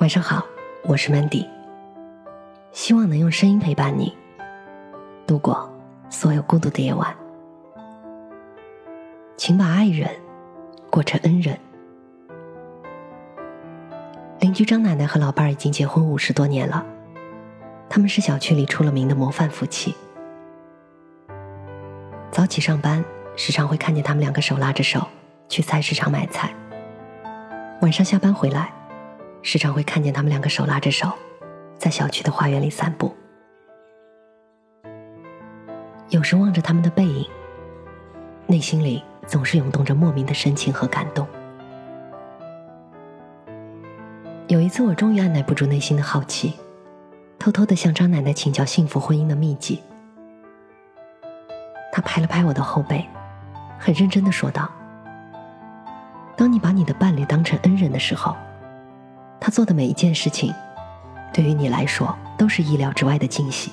[0.00, 0.42] 晚上好，
[0.84, 1.46] 我是 Mandy，
[2.72, 4.16] 希望能用声音陪伴你
[5.26, 5.70] 度过
[6.08, 7.14] 所有孤独的夜晚。
[9.36, 10.08] 请把爱人
[10.88, 11.54] 过成恩人。
[14.38, 16.82] 邻居张奶奶和老伴儿已经结婚五十多年了，
[17.86, 19.94] 他们是小区里出了名的模范夫妻。
[22.30, 23.04] 早起上班，
[23.36, 25.06] 时常会看见他们两个手拉着手
[25.46, 26.48] 去菜市场买菜；
[27.82, 28.72] 晚上下班回来。
[29.42, 31.10] 时常会看见他们两个手拉着手，
[31.78, 33.14] 在小区的花园里散步。
[36.10, 37.26] 有时望着他们的背影，
[38.46, 41.26] 内心里总是涌动着莫名的深情和感动。
[44.48, 46.54] 有一次，我终于按耐不住内心的好奇，
[47.38, 49.82] 偷偷的向张奶奶请教幸福婚姻的秘籍。
[51.92, 53.08] 她拍了拍我的后背，
[53.78, 54.68] 很认真的说道
[56.36, 58.36] ：“当你把你的伴侣当成恩人的时候。”
[59.40, 60.52] 他做的每一件事情，
[61.32, 63.72] 对于你来说都是意料之外的惊喜。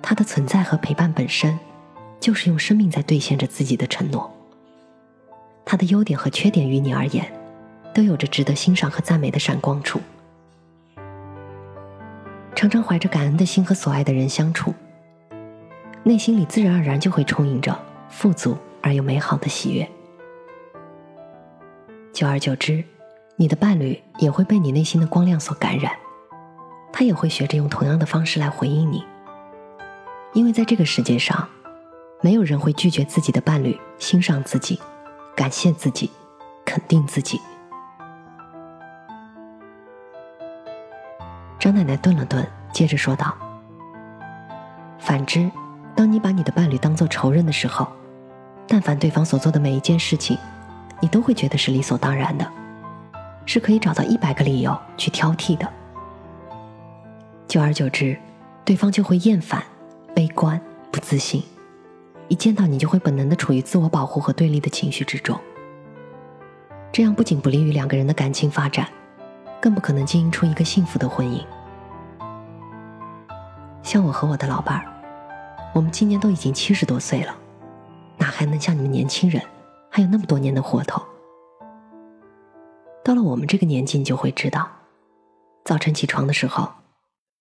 [0.00, 1.58] 他的存在和陪伴本身，
[2.20, 4.32] 就是用生命在兑现着自己的承诺。
[5.64, 7.26] 他的优点和缺点于你而言，
[7.92, 10.00] 都有着值得欣赏和赞美的闪光处。
[12.54, 14.72] 常常怀着感恩的心和所爱的人相处，
[16.04, 17.76] 内心里自然而然就会充盈着
[18.08, 19.88] 富足而又美好的喜悦。
[22.12, 22.84] 久而久之。
[23.38, 25.92] 你的伴侣也会被你内心的光亮所感染，
[26.90, 29.04] 他也会学着用同样的方式来回应你。
[30.32, 31.46] 因为在这个世界上，
[32.22, 34.80] 没有人会拒绝自己的伴侣欣赏自己、
[35.34, 36.10] 感谢自己、
[36.64, 37.38] 肯定自己。
[41.58, 43.36] 张奶奶顿了顿，接着说道
[44.98, 45.50] ：“反之，
[45.94, 47.86] 当你把你的伴侣当做仇人的时候，
[48.66, 50.38] 但凡对方所做的每一件事情，
[51.00, 52.50] 你都会觉得是理所当然的。”
[53.46, 55.72] 是可以找到一百个理由去挑剔的，
[57.46, 58.18] 久而久之，
[58.64, 59.62] 对方就会厌烦、
[60.14, 61.42] 悲观、不自信，
[62.26, 65.38] 一见到你就会本能的处于自我保护和对立的情绪之中。
[66.92, 68.88] 这样不仅不利于两个人的感情发展，
[69.60, 71.40] 更不可能经营出一个幸福的婚姻。
[73.82, 74.86] 像我和我的老伴儿，
[75.72, 77.32] 我们今年都已经七十多岁了，
[78.18, 79.40] 哪还能像你们年轻人，
[79.88, 81.00] 还有那么多年的活头？
[83.06, 84.68] 到了我们这个年纪，你就会知道，
[85.64, 86.68] 早晨起床的时候，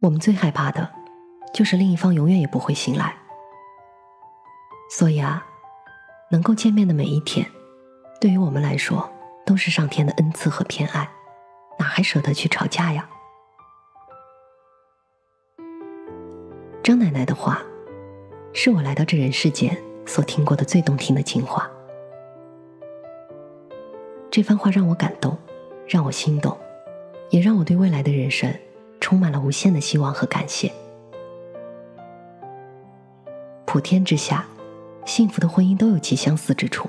[0.00, 0.90] 我们最害怕的，
[1.54, 3.14] 就是另一方永远也不会醒来。
[4.90, 5.46] 所以啊，
[6.32, 7.48] 能够见面的每一天，
[8.20, 9.08] 对于我们来说，
[9.46, 11.08] 都是上天的恩赐和偏爱，
[11.78, 13.08] 哪还舍得去吵架呀？
[16.82, 17.62] 张奶奶的话，
[18.52, 21.70] 是我来到这人世间所听过的最动听的情话。
[24.28, 25.38] 这番话让我感动。
[25.86, 26.56] 让我心动，
[27.30, 28.52] 也让我对未来的人生
[29.00, 30.72] 充满了无限的希望和感谢。
[33.66, 34.46] 普天之下，
[35.04, 36.88] 幸福的婚姻都有其相似之处，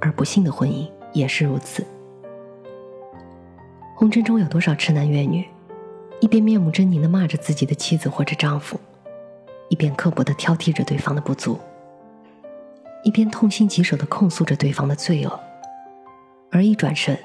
[0.00, 1.86] 而不幸的婚姻也是如此。
[3.94, 5.46] 红尘中有多少痴男怨女，
[6.20, 8.80] 一边面目狰狞的骂着自己的妻子或者丈夫，
[9.68, 11.58] 一边刻薄的挑剔着对方的不足，
[13.04, 15.40] 一边痛心疾首的控诉着对方的罪恶，
[16.50, 17.16] 而一转身。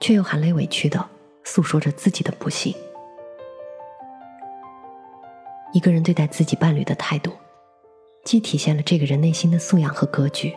[0.00, 1.08] 却又含泪委屈的
[1.44, 2.74] 诉说着自己的不幸。
[5.72, 7.32] 一个人对待自己伴侣的态度，
[8.24, 10.56] 既体现了这个人内心的素养和格局，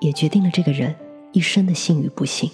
[0.00, 0.94] 也决定了这个人
[1.32, 2.50] 一生的幸与不幸。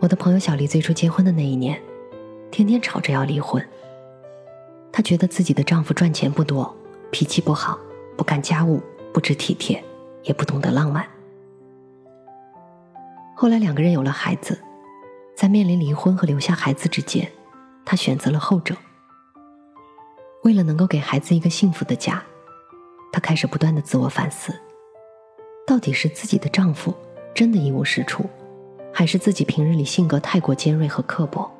[0.00, 1.80] 我的朋友小丽最初结婚的那一年，
[2.50, 3.62] 天天吵着要离婚。
[4.92, 6.74] 她觉得自己的丈夫赚钱不多，
[7.10, 7.78] 脾气不好，
[8.16, 8.82] 不干家务，
[9.12, 9.82] 不知体贴，
[10.22, 11.06] 也不懂得浪漫。
[13.36, 14.58] 后来两个人有了孩子，
[15.34, 17.28] 在面临离婚和留下孩子之间，
[17.84, 18.76] 她选择了后者。
[20.44, 22.22] 为了能够给孩子一个幸福的家，
[23.12, 24.54] 她开始不断的自我反思：
[25.66, 26.94] 到底是自己的丈夫
[27.34, 28.24] 真的一无是处，
[28.92, 31.50] 还是自己平日里性格太过尖锐和刻薄？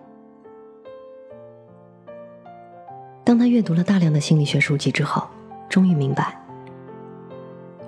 [3.24, 5.26] 当她阅读了大量的心理学书籍之后，
[5.68, 6.40] 终于明白，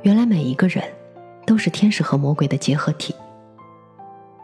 [0.03, 0.83] 原来每一个人
[1.47, 3.15] 都是天使和魔鬼的结合体。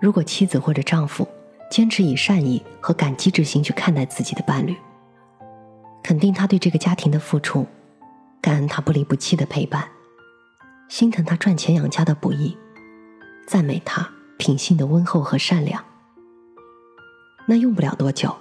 [0.03, 1.29] 如果妻子或者丈夫
[1.71, 4.75] 坚持以善意和感激之心去看待自己的伴侣，
[6.03, 7.65] 肯定他对这个家庭的付出，
[8.41, 9.89] 感恩他不离不弃的陪伴，
[10.89, 12.59] 心疼他赚钱养家的不易，
[13.47, 15.81] 赞美他品性的温厚和善良，
[17.47, 18.35] 那用不了多久，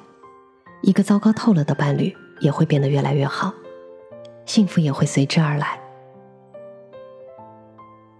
[0.81, 3.53] 一个糟糕透了的伴侣也会变得越来越好，
[4.47, 5.79] 幸福也会随之而来。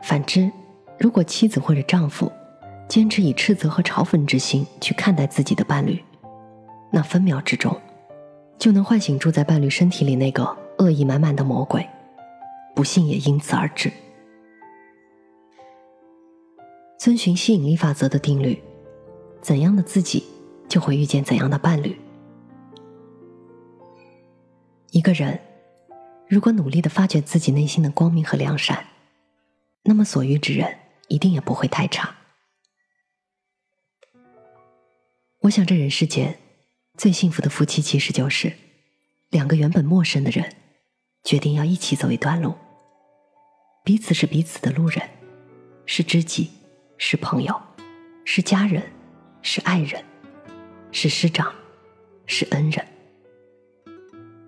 [0.04, 0.52] 反之，
[1.00, 2.32] 如果妻子或者丈夫，
[2.92, 6.04] 坚持以斥责和嘲讽之心去看待自己的伴侣，
[6.92, 7.80] 那分秒之中，
[8.60, 10.44] 就能唤醒住在伴侣身体里那个
[10.78, 11.88] 恶意满满的魔鬼，
[12.76, 13.90] 不幸也因此而至。
[17.00, 18.62] 遵循吸引力法则的定律，
[19.40, 20.26] 怎样的自己
[20.68, 21.98] 就会遇见怎样的伴侣。
[24.92, 25.40] 一个人
[26.28, 28.84] 如果努力的发掘自己内心的光明和良善，
[29.84, 30.76] 那么所遇之人
[31.08, 32.18] 一定也不会太差。
[35.42, 36.38] 我想，这人世间
[36.98, 38.54] 最幸福的夫妻，其实就是
[39.30, 40.56] 两个原本陌生的人，
[41.24, 42.56] 决定要一起走一段路，
[43.84, 45.10] 彼此是彼此的路人，
[45.86, 46.50] 是知己。
[47.04, 47.60] 是朋友，
[48.24, 48.84] 是家人，
[49.42, 50.06] 是爱人，
[50.92, 51.52] 是师长，
[52.28, 52.86] 是恩人，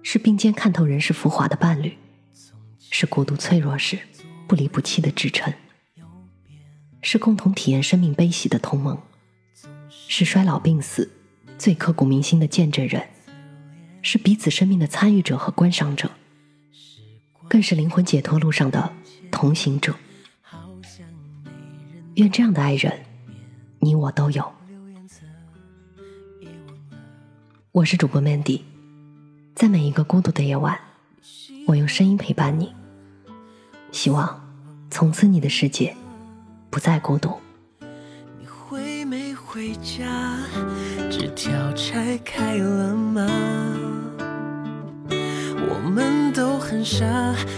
[0.04, 1.98] 是并肩看透人世浮华的伴侣，
[2.92, 3.98] 是孤独脆弱时
[4.48, 5.51] 不离不弃的支撑，
[7.01, 9.01] 是共同体验生命悲喜的同盟，
[10.15, 11.10] 是衰老病死
[11.57, 13.01] 最刻骨铭心的见证人，
[14.04, 16.12] 是彼此生命的参与者和观赏者，
[17.48, 18.94] 更是灵魂解脱路上的
[19.31, 19.95] 同行者。
[22.13, 22.94] 愿这样的爱人，
[23.80, 24.54] 你我都有。
[27.71, 28.62] 我是主播 Mandy，
[29.56, 30.80] 在每一个孤独的夜晚，
[31.65, 32.71] 我用声音陪伴你。
[33.92, 34.48] 希望
[34.92, 35.95] 从此你的世界
[36.69, 37.43] 不再孤独。
[38.74, 40.04] 回没回家？
[41.08, 43.24] 纸条拆开了吗？
[45.70, 47.06] 我们都很傻，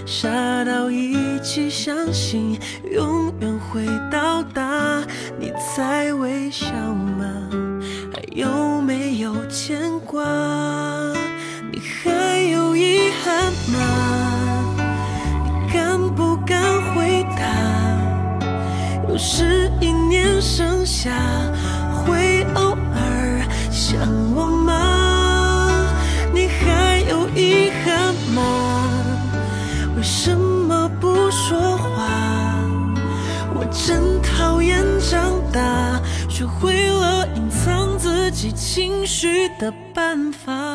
[0.05, 0.27] 傻
[0.65, 2.59] 到一起相信
[2.91, 5.01] 永远会到达。
[5.39, 7.25] 你在微笑吗？
[8.13, 10.21] 还有没有牵挂？
[19.15, 21.09] 又是一年盛夏，
[22.03, 23.41] 会偶尔
[23.71, 23.97] 想
[24.35, 25.87] 我吗？
[26.33, 28.89] 你还有遗憾吗？
[29.95, 32.59] 为什么不说话？
[33.53, 35.97] 我真讨厌长大，
[36.27, 40.74] 学会了隐藏自己情绪的办法。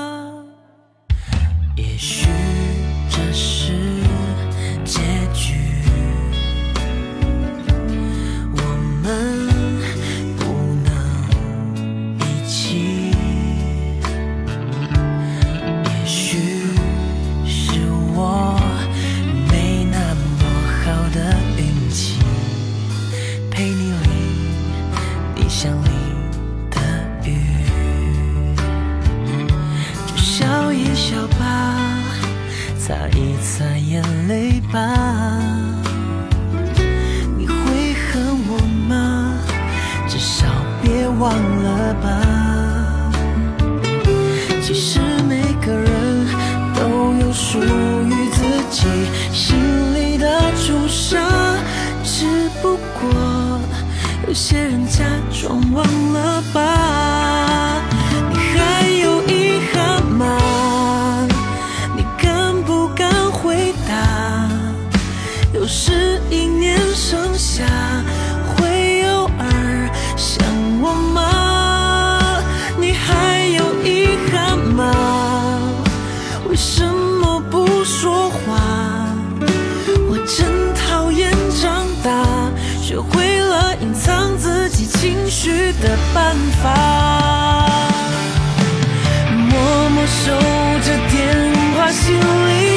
[33.14, 34.78] 一擦眼泪吧。
[37.36, 38.58] 你会恨我
[38.88, 39.38] 吗？
[40.08, 40.46] 至少
[40.82, 42.08] 别忘了吧，
[44.60, 44.98] 其实
[45.28, 46.26] 每个人
[46.74, 46.80] 都
[47.24, 48.88] 有属于自己
[49.32, 49.56] 心
[49.94, 51.20] 里的朱砂，
[52.02, 52.26] 只
[52.60, 53.60] 不过
[54.26, 55.86] 有些人假装忘
[84.86, 86.74] 情绪的办法，
[89.48, 90.32] 默默守
[90.84, 91.16] 着电
[91.76, 92.69] 话，心里